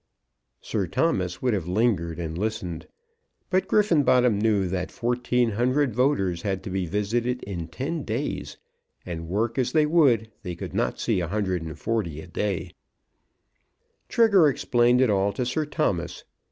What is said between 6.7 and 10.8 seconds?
be visited in ten days, and work as they would they could